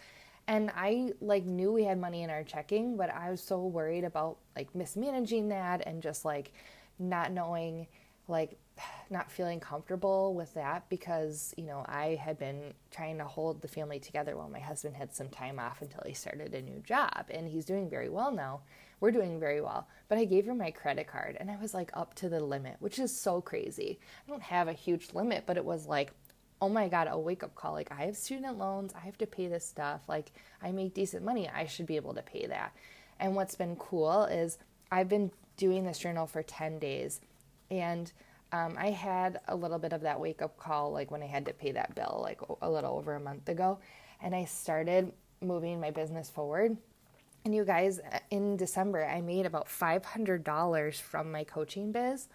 and 0.46 0.70
i 0.76 1.10
like 1.20 1.44
knew 1.44 1.72
we 1.72 1.84
had 1.84 1.98
money 1.98 2.22
in 2.22 2.30
our 2.30 2.44
checking 2.44 2.96
but 2.96 3.10
i 3.10 3.30
was 3.30 3.40
so 3.42 3.64
worried 3.64 4.04
about 4.04 4.36
like 4.56 4.74
mismanaging 4.74 5.48
that 5.48 5.82
and 5.86 6.02
just 6.02 6.24
like 6.24 6.52
not 6.98 7.32
knowing 7.32 7.86
like 8.28 8.56
not 9.10 9.30
feeling 9.30 9.60
comfortable 9.60 10.34
with 10.34 10.52
that 10.54 10.88
because 10.88 11.54
you 11.56 11.64
know 11.64 11.84
i 11.88 12.18
had 12.22 12.38
been 12.38 12.72
trying 12.90 13.18
to 13.18 13.24
hold 13.24 13.60
the 13.60 13.68
family 13.68 13.98
together 13.98 14.36
while 14.36 14.48
my 14.48 14.60
husband 14.60 14.96
had 14.96 15.14
some 15.14 15.28
time 15.28 15.58
off 15.58 15.82
until 15.82 16.02
he 16.06 16.14
started 16.14 16.54
a 16.54 16.62
new 16.62 16.80
job 16.80 17.26
and 17.30 17.48
he's 17.48 17.64
doing 17.64 17.88
very 17.90 18.08
well 18.08 18.30
now. 18.30 18.60
We're 19.00 19.10
doing 19.10 19.38
very 19.38 19.60
well. 19.60 19.86
But 20.08 20.18
i 20.18 20.24
gave 20.24 20.46
her 20.46 20.54
my 20.54 20.70
credit 20.70 21.06
card 21.06 21.36
and 21.38 21.50
i 21.50 21.56
was 21.56 21.74
like 21.74 21.90
up 21.94 22.14
to 22.14 22.28
the 22.28 22.40
limit 22.40 22.76
which 22.78 22.98
is 22.98 23.20
so 23.20 23.40
crazy. 23.40 23.98
I 24.26 24.30
don't 24.30 24.42
have 24.42 24.68
a 24.68 24.72
huge 24.72 25.12
limit 25.12 25.44
but 25.46 25.56
it 25.56 25.64
was 25.64 25.86
like 25.86 26.12
oh 26.60 26.68
my 26.68 26.88
God, 26.88 27.08
a 27.10 27.18
wake 27.18 27.42
up 27.42 27.54
call. 27.54 27.72
Like, 27.72 27.92
I 27.92 28.06
have 28.06 28.16
student 28.16 28.58
loans, 28.58 28.92
I 28.94 29.00
have 29.00 29.18
to 29.18 29.26
pay 29.26 29.48
this 29.48 29.64
stuff. 29.64 30.02
Like, 30.08 30.32
I 30.62 30.72
make 30.72 30.94
decent 30.94 31.24
money, 31.24 31.48
I 31.48 31.66
should 31.66 31.86
be 31.86 31.96
able 31.96 32.14
to 32.14 32.22
pay 32.22 32.46
that. 32.46 32.74
And 33.20 33.34
what's 33.34 33.54
been 33.54 33.76
cool 33.76 34.24
is 34.24 34.58
I've 34.90 35.08
been 35.08 35.30
doing 35.56 35.84
this 35.84 35.98
journal 35.98 36.26
for 36.26 36.42
10 36.42 36.78
days. 36.78 37.20
And 37.70 38.12
um, 38.52 38.76
I 38.78 38.90
had 38.90 39.40
a 39.48 39.56
little 39.56 39.78
bit 39.78 39.92
of 39.92 40.02
that 40.02 40.20
wake 40.20 40.42
up 40.42 40.56
call, 40.56 40.92
like 40.92 41.10
when 41.10 41.22
I 41.22 41.26
had 41.26 41.46
to 41.46 41.52
pay 41.52 41.72
that 41.72 41.94
bill, 41.94 42.20
like 42.22 42.40
a 42.62 42.70
little 42.70 42.96
over 42.96 43.14
a 43.14 43.20
month 43.20 43.48
ago. 43.48 43.78
And 44.22 44.34
I 44.34 44.44
started 44.44 45.12
moving 45.40 45.80
my 45.80 45.90
business 45.90 46.30
forward. 46.30 46.76
And 47.44 47.54
you 47.54 47.64
guys, 47.64 48.00
in 48.30 48.56
December, 48.56 49.04
I 49.04 49.20
made 49.20 49.44
about 49.44 49.68
$500 49.68 51.00
from 51.00 51.30
my 51.30 51.44
coaching 51.44 51.92
biz 51.92 52.28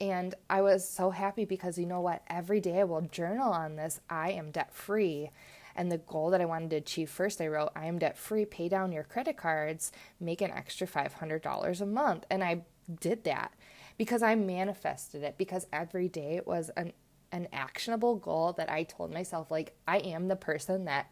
and 0.00 0.34
I 0.48 0.62
was 0.62 0.88
so 0.88 1.10
happy 1.10 1.44
because 1.44 1.78
you 1.78 1.86
know 1.86 2.00
what? 2.00 2.22
Every 2.28 2.60
day 2.60 2.80
I 2.80 2.84
will 2.84 3.02
journal 3.02 3.52
on 3.52 3.76
this. 3.76 4.00
I 4.08 4.30
am 4.30 4.50
debt 4.50 4.72
free. 4.72 5.30
And 5.76 5.92
the 5.92 5.98
goal 5.98 6.30
that 6.30 6.40
I 6.40 6.46
wanted 6.46 6.70
to 6.70 6.76
achieve 6.76 7.10
first, 7.10 7.40
I 7.40 7.46
wrote, 7.46 7.70
I 7.76 7.86
am 7.86 7.98
debt 7.98 8.18
free, 8.18 8.44
pay 8.44 8.68
down 8.68 8.92
your 8.92 9.04
credit 9.04 9.36
cards, 9.36 9.92
make 10.18 10.40
an 10.40 10.50
extra 10.50 10.86
$500 10.86 11.80
a 11.80 11.86
month. 11.86 12.24
And 12.30 12.42
I 12.42 12.62
did 13.00 13.24
that 13.24 13.52
because 13.96 14.22
I 14.22 14.34
manifested 14.34 15.22
it, 15.22 15.36
because 15.36 15.66
every 15.72 16.08
day 16.08 16.36
it 16.36 16.46
was 16.46 16.70
an, 16.76 16.92
an 17.30 17.48
actionable 17.52 18.16
goal 18.16 18.52
that 18.54 18.70
I 18.70 18.84
told 18.84 19.12
myself, 19.12 19.50
like, 19.50 19.76
I 19.86 19.98
am 19.98 20.28
the 20.28 20.36
person 20.36 20.86
that 20.86 21.10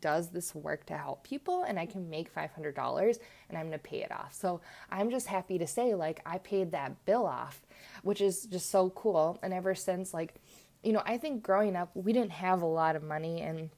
does 0.00 0.30
this 0.30 0.54
work 0.54 0.86
to 0.86 0.96
help 0.96 1.24
people 1.24 1.62
and 1.62 1.78
I 1.78 1.86
can 1.86 2.10
make 2.10 2.34
$500 2.34 3.18
and 3.48 3.58
I'm 3.58 3.66
going 3.66 3.72
to 3.72 3.78
pay 3.78 4.02
it 4.02 4.12
off. 4.12 4.34
So 4.34 4.60
I'm 4.90 5.10
just 5.10 5.26
happy 5.26 5.58
to 5.58 5.66
say, 5.66 5.94
like, 5.94 6.20
I 6.26 6.38
paid 6.38 6.72
that 6.72 7.04
bill 7.04 7.26
off, 7.26 7.62
which 8.02 8.20
is 8.20 8.46
just 8.46 8.70
so 8.70 8.90
cool. 8.90 9.38
And 9.42 9.52
ever 9.52 9.74
since, 9.74 10.12
like, 10.12 10.34
you 10.82 10.92
know, 10.92 11.02
I 11.04 11.18
think 11.18 11.42
growing 11.42 11.76
up, 11.76 11.90
we 11.94 12.12
didn't 12.12 12.32
have 12.32 12.62
a 12.62 12.66
lot 12.66 12.96
of 12.96 13.02
money. 13.02 13.40
And 13.42 13.70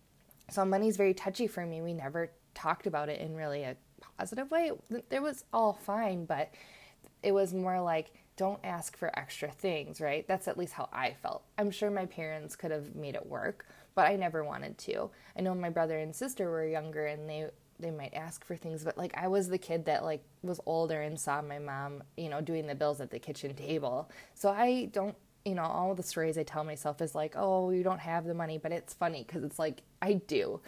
so 0.51 0.65
money's 0.65 0.97
very 0.97 1.15
touchy 1.15 1.47
for 1.47 1.65
me. 1.65 1.83
We 1.83 1.95
never 1.95 2.31
talked 2.55 2.87
about 2.87 3.09
it 3.09 3.21
in 3.21 3.35
really 3.35 3.63
a 3.63 3.77
positive 4.19 4.51
way. 4.51 4.73
It 5.11 5.23
was 5.23 5.45
all 5.53 5.73
fine, 5.73 6.25
but 6.25 6.53
it 7.23 7.33
was 7.33 7.53
more 7.55 7.81
like, 7.81 8.11
don't 8.37 8.61
ask 8.63 8.97
for 8.97 9.17
extra 9.19 9.51
things, 9.51 10.01
right? 10.01 10.27
That's 10.29 10.47
at 10.47 10.57
least 10.57 10.73
how 10.73 10.89
I 10.93 11.15
felt. 11.23 11.43
I'm 11.59 11.73
sure 11.73 11.91
my 11.91 12.07
parents 12.07 12.55
could 12.55 12.71
have 12.71 12.95
made 12.95 13.17
it 13.17 13.27
work, 13.27 13.67
but 13.99 14.07
I 14.07 14.15
never 14.15 14.45
wanted 14.45 14.79
to. 14.79 15.11
I 15.37 15.41
know 15.41 15.57
my 15.57 15.71
brother 15.71 15.99
and 15.99 16.15
sister 16.15 16.49
were 16.49 16.65
younger 16.65 17.07
and 17.07 17.29
they 17.29 17.51
they 17.81 17.91
might 17.91 18.15
ask 18.15 18.45
for 18.45 18.55
things, 18.55 18.85
but 18.85 18.97
like 18.97 19.13
I 19.17 19.27
was 19.27 19.49
the 19.49 19.59
kid 19.59 19.87
that 19.87 20.05
like 20.05 20.23
was 20.41 20.61
older 20.67 21.03
and 21.03 21.19
saw 21.19 21.43
my 21.43 21.59
mom, 21.59 22.05
you 22.17 22.29
know, 22.29 22.41
doing 22.41 22.69
the 22.69 22.77
bills 22.77 23.01
at 23.01 23.11
the 23.11 23.19
kitchen 23.19 23.55
table. 23.55 24.09
So 24.35 24.51
I 24.51 24.85
don't, 24.93 25.17
you 25.45 25.57
know, 25.57 25.65
all 25.65 25.97
the 25.97 26.05
stories 26.05 26.39
I 26.39 26.45
tell 26.45 26.63
myself 26.63 27.03
is 27.03 27.17
like, 27.17 27.35
"Oh, 27.37 27.71
you 27.71 27.83
don't 27.83 27.99
have 27.99 28.25
the 28.25 28.35
money," 28.35 28.57
but 28.57 28.71
it's 28.71 28.95
funny 28.95 29.25
cuz 29.25 29.43
it's 29.43 29.59
like 29.59 29.83
I 30.01 30.13
do. 30.13 30.61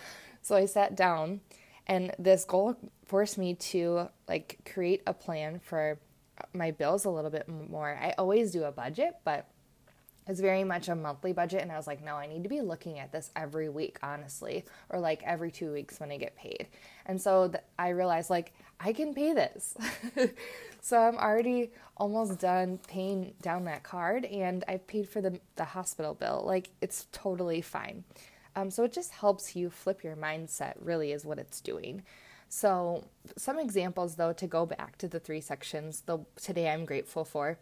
So 0.43 0.57
I 0.57 0.65
sat 0.65 0.97
down 0.97 1.41
and 1.87 2.13
this 2.19 2.45
goal 2.45 2.75
forced 3.05 3.39
me 3.39 3.55
to 3.71 4.09
like 4.27 4.59
create 4.75 5.05
a 5.07 5.15
plan 5.15 5.61
for 5.61 6.01
my 6.53 6.73
bills 6.73 7.05
a 7.05 7.11
little 7.11 7.31
bit 7.31 7.47
more. 7.47 7.97
I 7.97 8.13
always 8.19 8.51
do 8.51 8.65
a 8.65 8.73
budget, 8.73 9.19
but 9.23 9.47
it's 10.31 10.41
very 10.41 10.65
much 10.65 10.89
a 10.89 10.95
monthly 10.95 11.33
budget 11.33 11.63
and 11.63 11.73
i 11.73 11.77
was 11.77 11.87
like 11.87 12.03
no 12.03 12.15
i 12.15 12.27
need 12.27 12.43
to 12.43 12.49
be 12.49 12.61
looking 12.61 12.99
at 12.99 13.13
this 13.13 13.31
every 13.37 13.69
week 13.69 13.99
honestly 14.03 14.65
or 14.89 14.99
like 14.99 15.23
every 15.25 15.51
two 15.51 15.73
weeks 15.73 16.01
when 16.01 16.11
i 16.11 16.17
get 16.17 16.37
paid. 16.37 16.69
And 17.07 17.21
so 17.21 17.49
th- 17.49 17.65
i 17.79 17.89
realized 17.91 18.31
like 18.31 18.53
i 18.79 18.93
can 18.93 19.15
pay 19.15 19.33
this. 19.33 19.75
So 20.81 20.99
i'm 20.99 21.17
already 21.17 21.71
almost 21.97 22.41
done 22.41 22.79
paying 22.89 23.35
down 23.43 23.65
that 23.65 23.83
card 23.83 24.25
and 24.25 24.65
I've 24.67 24.87
paid 24.87 25.09
for 25.09 25.21
the, 25.21 25.39
the 25.57 25.65
hospital 25.65 26.15
bill. 26.15 26.43
Like 26.47 26.71
it's 26.81 27.07
totally 27.13 27.61
fine. 27.61 28.05
Um, 28.57 28.71
so 28.71 28.85
it 28.85 28.93
just 28.93 29.13
helps 29.13 29.55
you 29.55 29.71
flip 29.71 30.03
your 30.03 30.17
mindset 30.17 30.75
really 30.81 31.13
is 31.13 31.25
what 31.25 31.39
it's 31.39 31.61
doing. 31.61 32.03
So 32.49 33.05
some 33.37 33.59
examples 33.59 34.17
though 34.17 34.33
to 34.33 34.47
go 34.47 34.67
back 34.67 34.97
to 34.99 35.09
the 35.09 35.21
three 35.21 35.41
sections 35.41 36.01
the 36.07 36.19
today 36.37 36.69
i'm 36.71 36.85
grateful 36.85 37.25
for. 37.25 37.59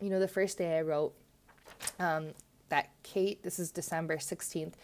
You 0.00 0.10
know 0.10 0.18
the 0.18 0.26
first 0.26 0.58
day 0.58 0.78
i 0.78 0.80
wrote 0.80 1.14
um, 1.98 2.28
that 2.68 2.90
Kate, 3.02 3.42
this 3.42 3.58
is 3.58 3.70
December 3.70 4.16
16th, 4.16 4.74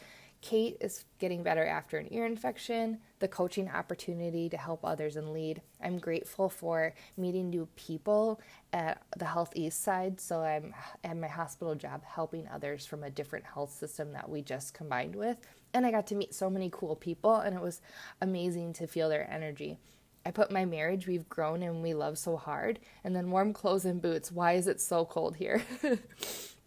Kate 0.41 0.77
is 0.81 1.05
getting 1.19 1.43
better 1.43 1.67
after 1.67 1.97
an 1.97 2.07
ear 2.13 2.25
infection, 2.25 2.99
the 3.19 3.27
coaching 3.27 3.69
opportunity 3.69 4.49
to 4.49 4.57
help 4.57 4.85
others 4.85 5.17
and 5.17 5.33
lead. 5.33 5.61
I'm 5.83 5.99
grateful 5.99 6.49
for 6.49 6.95
meeting 7.17 7.51
new 7.51 7.67
people 7.75 8.41
at 8.73 9.03
the 9.17 9.25
HealthEast 9.25 9.73
side. 9.73 10.21
So 10.21 10.41
I'm 10.43 10.75
at 11.03 11.17
my 11.17 11.27
hospital 11.27 11.75
job 11.75 12.05
helping 12.05 12.47
others 12.49 12.87
from 12.87 13.03
a 13.03 13.11
different 13.11 13.47
health 13.47 13.73
system 13.73 14.13
that 14.13 14.29
we 14.29 14.43
just 14.43 14.75
combined 14.75 15.17
with. 15.17 15.39
And 15.75 15.85
I 15.85 15.91
got 15.91 16.07
to 16.09 16.15
meet 16.15 16.35
so 16.35 16.49
many 16.49 16.71
cool 16.73 16.95
people, 16.95 17.37
and 17.37 17.55
it 17.55 17.61
was 17.61 17.81
amazing 18.21 18.75
to 18.75 18.87
feel 18.87 19.09
their 19.09 19.29
energy. 19.31 19.79
I 20.25 20.31
put 20.31 20.53
my 20.53 20.65
marriage, 20.65 21.07
we've 21.07 21.29
grown 21.29 21.63
and 21.63 21.83
we 21.83 21.95
love 21.95 22.17
so 22.17 22.37
hard. 22.37 22.79
And 23.03 23.15
then 23.15 23.31
warm 23.31 23.53
clothes 23.53 23.85
and 23.85 24.01
boots. 24.01 24.31
Why 24.31 24.53
is 24.53 24.67
it 24.69 24.81
so 24.81 25.05
cold 25.05 25.37
here? 25.37 25.63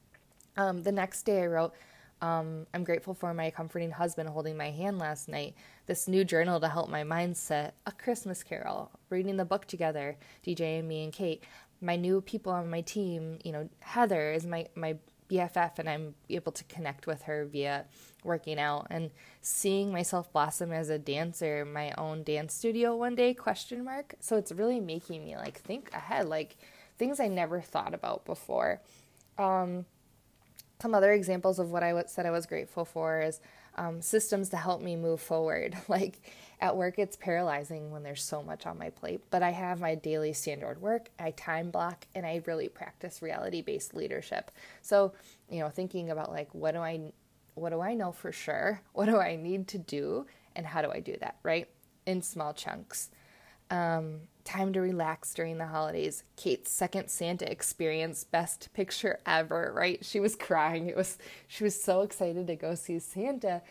Um, 0.57 0.83
the 0.83 0.91
next 0.91 1.23
day, 1.23 1.43
I 1.43 1.47
wrote, 1.47 1.73
um, 2.21 2.67
I'm 2.73 2.83
grateful 2.83 3.13
for 3.13 3.33
my 3.33 3.49
comforting 3.49 3.91
husband 3.91 4.29
holding 4.29 4.55
my 4.55 4.69
hand 4.69 4.99
last 4.99 5.27
night, 5.27 5.55
this 5.87 6.07
new 6.07 6.23
journal 6.23 6.59
to 6.59 6.67
help 6.67 6.89
my 6.89 7.03
mindset, 7.03 7.71
a 7.87 7.91
Christmas 7.91 8.43
carol, 8.43 8.91
reading 9.09 9.37
the 9.37 9.45
book 9.45 9.65
together, 9.65 10.17
DJ 10.45 10.79
and 10.79 10.87
me 10.87 11.03
and 11.03 11.11
Kate, 11.11 11.43
my 11.81 11.95
new 11.95 12.21
people 12.21 12.51
on 12.51 12.69
my 12.69 12.81
team, 12.81 13.39
you 13.43 13.51
know, 13.51 13.67
Heather 13.79 14.31
is 14.31 14.45
my, 14.45 14.67
my 14.75 14.97
BFF 15.31 15.79
and 15.79 15.89
I'm 15.89 16.13
able 16.29 16.51
to 16.51 16.63
connect 16.65 17.07
with 17.07 17.23
her 17.23 17.45
via 17.45 17.85
working 18.23 18.59
out 18.59 18.87
and 18.91 19.09
seeing 19.41 19.91
myself 19.91 20.31
blossom 20.31 20.71
as 20.71 20.89
a 20.89 20.99
dancer, 20.99 21.65
my 21.65 21.91
own 21.97 22.23
dance 22.23 22.53
studio 22.53 22.95
one 22.95 23.15
day, 23.15 23.33
question 23.33 23.83
mark. 23.83 24.13
So 24.19 24.35
it's 24.35 24.51
really 24.51 24.79
making 24.79 25.23
me 25.25 25.35
like 25.37 25.57
think 25.57 25.89
ahead, 25.93 26.27
like 26.27 26.57
things 26.97 27.19
I 27.19 27.29
never 27.29 27.61
thought 27.61 27.95
about 27.95 28.25
before. 28.25 28.81
Um, 29.39 29.85
some 30.81 30.95
other 30.95 31.11
examples 31.13 31.59
of 31.59 31.71
what 31.71 31.83
I 31.83 32.03
said 32.07 32.25
I 32.25 32.31
was 32.31 32.45
grateful 32.45 32.85
for 32.85 33.21
is 33.21 33.39
um, 33.75 34.01
systems 34.01 34.49
to 34.49 34.57
help 34.57 34.81
me 34.81 34.95
move 34.95 35.21
forward. 35.21 35.77
Like 35.87 36.21
at 36.61 36.77
work, 36.77 36.99
it's 36.99 37.17
paralyzing 37.17 37.91
when 37.91 38.01
there's 38.03 38.23
so 38.23 38.41
much 38.41 38.65
on 38.65 38.77
my 38.77 38.89
plate, 38.91 39.21
but 39.29 39.43
I 39.43 39.49
have 39.49 39.81
my 39.81 39.95
daily 39.95 40.31
standard 40.31 40.81
work, 40.81 41.09
I 41.19 41.31
time 41.31 41.69
block, 41.69 42.07
and 42.15 42.25
I 42.25 42.41
really 42.45 42.69
practice 42.69 43.21
reality 43.21 43.61
based 43.61 43.93
leadership. 43.93 44.51
So, 44.81 45.13
you 45.49 45.59
know, 45.59 45.69
thinking 45.69 46.09
about 46.09 46.31
like, 46.31 46.53
what 46.53 46.71
do 46.71 46.79
I, 46.79 47.11
what 47.55 47.71
do 47.71 47.81
I 47.81 47.93
know 47.93 48.11
for 48.11 48.31
sure? 48.31 48.81
What 48.93 49.07
do 49.07 49.17
I 49.17 49.35
need 49.35 49.67
to 49.69 49.77
do? 49.77 50.25
And 50.55 50.65
how 50.65 50.81
do 50.81 50.91
I 50.91 51.01
do 51.01 51.15
that, 51.19 51.35
right? 51.43 51.67
In 52.05 52.21
small 52.21 52.53
chunks. 52.53 53.09
Um, 53.71 54.21
time 54.43 54.73
to 54.73 54.81
relax 54.81 55.33
during 55.33 55.57
the 55.57 55.65
holidays. 55.65 56.23
Kate's 56.35 56.71
second 56.71 57.09
Santa 57.09 57.49
experience, 57.49 58.25
best 58.25 58.69
picture 58.73 59.19
ever, 59.25 59.71
right? 59.73 60.03
She 60.03 60.19
was 60.19 60.35
crying. 60.35 60.89
It 60.89 60.97
was 60.97 61.17
she 61.47 61.63
was 61.63 61.81
so 61.81 62.01
excited 62.01 62.47
to 62.47 62.55
go 62.55 62.75
see 62.75 62.99
Santa. 62.99 63.61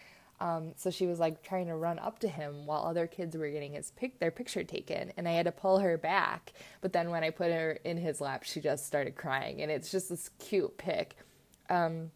Um, 0.41 0.73
so 0.77 0.91
she 0.91 1.07
was 1.07 1.21
like 1.21 1.43
trying 1.43 1.67
to 1.67 1.77
run 1.77 1.99
up 1.99 2.19
to 2.21 2.29
him 2.29 2.65
while 2.65 2.83
other 2.83 3.07
kids 3.07 3.37
were 3.37 3.51
getting 3.51 3.75
his 3.75 3.91
pic 3.91 4.19
their 4.19 4.31
picture 4.31 4.65
taken, 4.65 5.13
and 5.19 5.29
I 5.29 5.33
had 5.33 5.45
to 5.45 5.53
pull 5.53 5.81
her 5.81 5.99
back. 5.99 6.55
But 6.81 6.95
then 6.95 7.11
when 7.11 7.23
I 7.23 7.29
put 7.29 7.51
her 7.53 7.73
in 7.85 7.99
his 7.99 8.23
lap, 8.23 8.45
she 8.45 8.61
just 8.61 8.87
started 8.87 9.17
crying, 9.17 9.61
and 9.61 9.71
it's 9.71 9.91
just 9.91 10.09
this 10.09 10.31
cute 10.39 10.79
pic. 10.79 11.17
Um, 11.69 12.11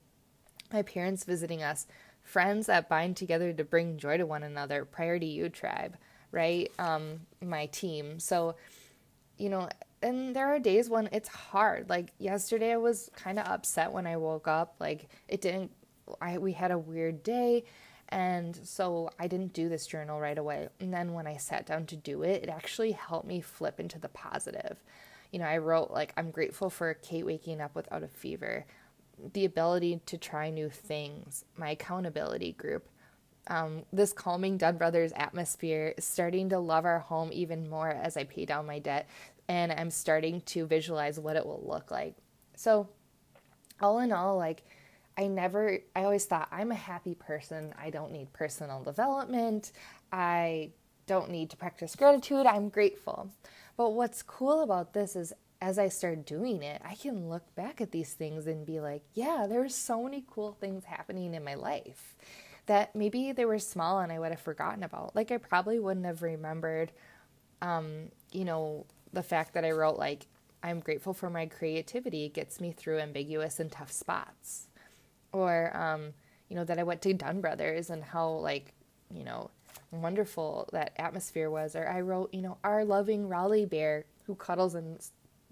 my 0.72 0.80
parents 0.80 1.24
visiting 1.24 1.62
us, 1.62 1.86
friends 2.22 2.66
that 2.66 2.88
bind 2.88 3.18
together 3.18 3.52
to 3.52 3.62
bring 3.62 3.98
joy 3.98 4.16
to 4.16 4.24
one 4.24 4.42
another. 4.42 4.86
Prior 4.86 5.18
to 5.18 5.26
you, 5.26 5.50
tribe 5.50 5.98
right? 6.34 6.70
Um, 6.78 7.20
my 7.40 7.66
team. 7.66 8.18
So, 8.18 8.56
you 9.38 9.48
know, 9.48 9.68
and 10.02 10.36
there 10.36 10.48
are 10.48 10.58
days 10.58 10.90
when 10.90 11.08
it's 11.12 11.28
hard. 11.28 11.88
Like 11.88 12.12
yesterday, 12.18 12.72
I 12.72 12.76
was 12.76 13.10
kind 13.16 13.38
of 13.38 13.46
upset 13.46 13.92
when 13.92 14.06
I 14.06 14.16
woke 14.16 14.48
up. 14.48 14.74
Like 14.80 15.08
it 15.28 15.40
didn't. 15.40 15.70
I 16.20 16.36
we 16.38 16.52
had 16.52 16.70
a 16.72 16.78
weird 16.78 17.22
day, 17.22 17.64
and 18.10 18.58
so 18.64 19.08
I 19.18 19.28
didn't 19.28 19.54
do 19.54 19.68
this 19.70 19.86
journal 19.86 20.20
right 20.20 20.36
away. 20.36 20.68
And 20.80 20.92
then 20.92 21.14
when 21.14 21.26
I 21.26 21.36
sat 21.38 21.64
down 21.64 21.86
to 21.86 21.96
do 21.96 22.22
it, 22.22 22.42
it 22.42 22.48
actually 22.50 22.92
helped 22.92 23.26
me 23.26 23.40
flip 23.40 23.80
into 23.80 23.98
the 23.98 24.10
positive. 24.10 24.82
You 25.30 25.38
know, 25.38 25.46
I 25.46 25.58
wrote 25.58 25.90
like 25.90 26.12
I'm 26.16 26.30
grateful 26.30 26.68
for 26.68 26.92
Kate 26.94 27.24
waking 27.24 27.60
up 27.60 27.74
without 27.74 28.02
a 28.02 28.08
fever, 28.08 28.66
the 29.32 29.44
ability 29.46 30.00
to 30.06 30.18
try 30.18 30.50
new 30.50 30.68
things, 30.68 31.44
my 31.56 31.70
accountability 31.70 32.52
group, 32.52 32.88
um, 33.48 33.82
this 33.92 34.12
calming 34.12 34.56
Dunn 34.56 34.78
Brothers 34.78 35.12
atmosphere 35.14 35.94
starting 35.98 36.48
to 36.50 36.58
love 36.58 36.84
our 36.84 37.00
home 37.00 37.30
even 37.32 37.68
more 37.68 37.88
as 37.88 38.16
I 38.16 38.24
pay 38.24 38.44
down 38.44 38.66
my 38.66 38.78
debt, 38.78 39.08
and 39.48 39.72
I'm 39.72 39.90
starting 39.90 40.40
to 40.42 40.66
visualize 40.66 41.18
what 41.18 41.36
it 41.36 41.44
will 41.44 41.62
look 41.66 41.90
like. 41.90 42.14
So, 42.56 42.88
all 43.80 43.98
in 43.98 44.12
all, 44.12 44.36
like, 44.36 44.62
I 45.18 45.26
never, 45.26 45.78
I 45.94 46.04
always 46.04 46.24
thought 46.24 46.48
I'm 46.50 46.70
a 46.70 46.76
happy 46.76 47.14
person. 47.14 47.74
I 47.80 47.90
don't 47.90 48.12
need 48.12 48.32
personal 48.32 48.82
development. 48.82 49.72
I 50.12 50.70
don't 51.06 51.30
need 51.30 51.50
to 51.50 51.56
practice 51.56 51.94
gratitude. 51.94 52.46
I'm 52.46 52.68
grateful. 52.68 53.30
But 53.76 53.90
what's 53.90 54.22
cool 54.22 54.62
about 54.62 54.92
this 54.92 55.14
is 55.14 55.32
as 55.60 55.78
I 55.78 55.88
start 55.88 56.26
doing 56.26 56.62
it, 56.62 56.80
I 56.84 56.94
can 56.94 57.28
look 57.28 57.54
back 57.54 57.80
at 57.80 57.92
these 57.92 58.12
things 58.12 58.46
and 58.46 58.66
be 58.66 58.80
like, 58.80 59.02
yeah, 59.14 59.46
there's 59.48 59.74
so 59.74 60.02
many 60.02 60.24
cool 60.28 60.56
things 60.60 60.84
happening 60.84 61.34
in 61.34 61.44
my 61.44 61.54
life 61.54 62.16
that 62.66 62.94
maybe 62.94 63.32
they 63.32 63.44
were 63.44 63.58
small 63.58 64.00
and 64.00 64.10
I 64.10 64.18
would 64.18 64.30
have 64.30 64.40
forgotten 64.40 64.82
about. 64.82 65.14
Like 65.14 65.30
I 65.30 65.38
probably 65.38 65.78
wouldn't 65.78 66.06
have 66.06 66.22
remembered, 66.22 66.92
um, 67.60 68.10
you 68.32 68.44
know, 68.44 68.86
the 69.12 69.22
fact 69.22 69.54
that 69.54 69.64
I 69.64 69.70
wrote 69.70 69.98
like 69.98 70.26
I'm 70.64 70.80
grateful 70.80 71.12
for 71.12 71.28
my 71.28 71.44
creativity 71.46 72.30
gets 72.30 72.58
me 72.58 72.72
through 72.72 72.98
ambiguous 72.98 73.60
and 73.60 73.70
tough 73.70 73.92
spots, 73.92 74.68
or 75.30 75.76
um, 75.76 76.14
you 76.48 76.56
know 76.56 76.64
that 76.64 76.78
I 76.78 76.82
went 76.82 77.02
to 77.02 77.12
Dunn 77.12 77.42
Brothers 77.42 77.90
and 77.90 78.02
how 78.02 78.30
like 78.30 78.72
you 79.12 79.24
know 79.24 79.50
wonderful 79.90 80.68
that 80.72 80.94
atmosphere 80.96 81.50
was. 81.50 81.76
Or 81.76 81.86
I 81.86 82.00
wrote 82.00 82.32
you 82.32 82.40
know 82.40 82.56
our 82.64 82.82
loving 82.84 83.28
Raleigh 83.28 83.66
bear 83.66 84.06
who 84.26 84.34
cuddles 84.36 84.74
in 84.74 84.98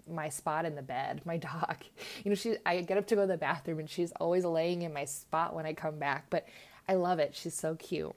my 0.09 0.29
spot 0.29 0.65
in 0.65 0.73
the 0.75 0.81
bed, 0.81 1.21
my 1.25 1.37
dog. 1.37 1.77
You 2.23 2.31
know, 2.31 2.35
she 2.35 2.55
I 2.65 2.81
get 2.81 2.97
up 2.97 3.05
to 3.07 3.15
go 3.15 3.21
to 3.21 3.27
the 3.27 3.37
bathroom 3.37 3.79
and 3.79 3.89
she's 3.89 4.11
always 4.13 4.45
laying 4.45 4.81
in 4.81 4.93
my 4.93 5.05
spot 5.05 5.53
when 5.53 5.65
I 5.67 5.73
come 5.73 5.99
back, 5.99 6.25
but 6.31 6.47
I 6.87 6.95
love 6.95 7.19
it. 7.19 7.35
She's 7.35 7.53
so 7.53 7.75
cute. 7.75 8.13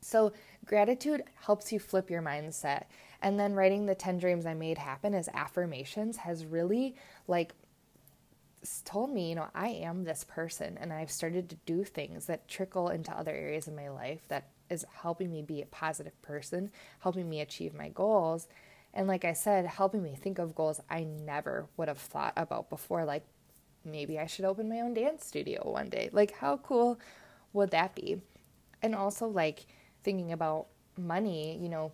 So, 0.00 0.32
gratitude 0.64 1.24
helps 1.34 1.72
you 1.72 1.78
flip 1.78 2.10
your 2.10 2.22
mindset. 2.22 2.84
And 3.22 3.40
then 3.40 3.54
writing 3.54 3.86
the 3.86 3.94
10 3.94 4.18
dreams 4.18 4.46
I 4.46 4.54
made 4.54 4.78
happen 4.78 5.14
as 5.14 5.28
affirmations 5.32 6.18
has 6.18 6.44
really 6.44 6.94
like 7.26 7.54
told 8.84 9.10
me, 9.10 9.30
you 9.30 9.34
know, 9.34 9.48
I 9.54 9.68
am 9.68 10.04
this 10.04 10.24
person 10.24 10.76
and 10.80 10.92
I've 10.92 11.10
started 11.10 11.48
to 11.50 11.56
do 11.66 11.84
things 11.84 12.26
that 12.26 12.48
trickle 12.48 12.88
into 12.88 13.16
other 13.16 13.32
areas 13.32 13.68
of 13.68 13.74
my 13.74 13.88
life 13.88 14.20
that 14.28 14.48
is 14.68 14.84
helping 15.02 15.30
me 15.30 15.42
be 15.42 15.62
a 15.62 15.66
positive 15.66 16.20
person, 16.22 16.70
helping 17.00 17.28
me 17.28 17.40
achieve 17.40 17.74
my 17.74 17.88
goals. 17.88 18.48
And 18.92 19.08
like 19.08 19.24
I 19.24 19.32
said, 19.32 19.66
helping 19.66 20.02
me 20.02 20.14
think 20.14 20.38
of 20.38 20.54
goals 20.54 20.80
I 20.90 21.04
never 21.04 21.66
would 21.76 21.88
have 21.88 21.98
thought 21.98 22.32
about 22.36 22.70
before. 22.70 23.04
Like 23.04 23.24
maybe 23.86 24.18
I 24.18 24.26
should 24.26 24.44
open 24.44 24.68
my 24.68 24.80
own 24.80 24.94
dance 24.94 25.24
studio 25.24 25.62
one 25.70 25.88
day. 25.88 26.10
Like, 26.12 26.32
how 26.32 26.58
cool 26.58 26.98
would 27.56 27.70
that 27.72 27.94
be? 27.94 28.20
And 28.82 28.94
also, 28.94 29.26
like, 29.26 29.66
thinking 30.04 30.32
about 30.32 30.66
money, 30.96 31.58
you 31.60 31.68
know, 31.68 31.92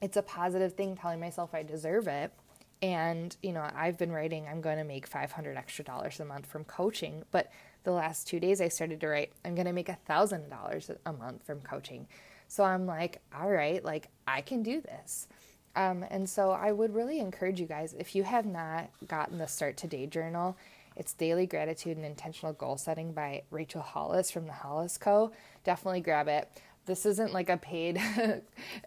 it's 0.00 0.16
a 0.16 0.22
positive 0.22 0.74
thing 0.74 0.96
telling 0.96 1.20
myself 1.20 1.54
I 1.54 1.62
deserve 1.62 2.06
it. 2.06 2.32
And, 2.80 3.36
you 3.42 3.52
know, 3.52 3.68
I've 3.74 3.98
been 3.98 4.12
writing, 4.12 4.46
I'm 4.48 4.60
going 4.60 4.78
to 4.78 4.84
make 4.84 5.06
500 5.06 5.56
extra 5.56 5.84
dollars 5.84 6.20
a 6.20 6.24
month 6.24 6.46
from 6.46 6.64
coaching. 6.64 7.24
But 7.32 7.50
the 7.82 7.90
last 7.90 8.28
two 8.28 8.38
days 8.38 8.60
I 8.60 8.68
started 8.68 9.00
to 9.00 9.08
write, 9.08 9.32
I'm 9.44 9.56
going 9.56 9.66
to 9.66 9.72
make 9.72 9.88
a 9.88 9.98
$1,000 10.08 10.96
a 11.04 11.12
month 11.12 11.44
from 11.44 11.60
coaching. 11.60 12.06
So 12.46 12.62
I'm 12.62 12.86
like, 12.86 13.20
all 13.36 13.50
right, 13.50 13.84
like 13.84 14.08
I 14.28 14.40
can 14.40 14.62
do 14.62 14.80
this. 14.80 15.26
Um, 15.74 16.04
and 16.08 16.28
so 16.28 16.52
I 16.52 16.72
would 16.72 16.94
really 16.94 17.18
encourage 17.18 17.60
you 17.60 17.66
guys, 17.66 17.94
if 17.98 18.14
you 18.14 18.22
have 18.22 18.46
not 18.46 18.90
gotten 19.06 19.38
the 19.38 19.46
Start 19.46 19.76
Today 19.76 20.06
journal, 20.06 20.56
it's 20.98 21.12
Daily 21.12 21.46
Gratitude 21.46 21.96
and 21.96 22.04
Intentional 22.04 22.52
Goal 22.52 22.76
Setting 22.76 23.12
by 23.12 23.42
Rachel 23.52 23.80
Hollis 23.80 24.32
from 24.32 24.46
the 24.46 24.52
Hollis 24.52 24.98
Co. 24.98 25.30
Definitely 25.62 26.00
grab 26.00 26.26
it. 26.26 26.50
This 26.86 27.06
isn't 27.06 27.32
like 27.32 27.48
a 27.48 27.56
paid 27.56 28.00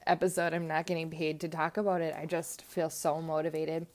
episode. 0.07 0.53
I'm 0.53 0.67
not 0.67 0.85
getting 0.85 1.09
paid 1.09 1.39
to 1.39 1.47
talk 1.47 1.77
about 1.77 2.01
it. 2.01 2.13
I 2.17 2.25
just 2.25 2.63
feel 2.63 2.89
so 2.89 3.21
motivated. 3.21 3.87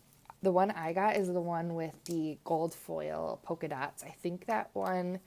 The 0.43 0.51
one 0.51 0.71
I 0.71 0.95
got 0.95 1.17
is 1.17 1.29
the 1.29 1.43
one 1.43 1.75
with 1.75 1.93
the 2.07 2.39
gold 2.43 2.73
foil 2.73 3.39
polka 3.43 3.69
dots. 3.69 4.03
I 4.03 4.15
think 4.23 4.47
that 4.47 4.71
one 4.73 5.21